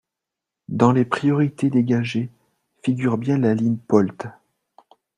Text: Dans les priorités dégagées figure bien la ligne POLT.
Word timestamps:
Dans 0.69 0.91
les 0.91 1.05
priorités 1.05 1.69
dégagées 1.69 2.31
figure 2.81 3.19
bien 3.19 3.37
la 3.37 3.53
ligne 3.53 3.77
POLT. 3.77 4.29